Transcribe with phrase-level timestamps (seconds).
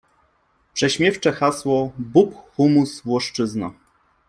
[0.73, 3.73] Prześmiewcze hasło: Bób, hummus, włoszczyzna.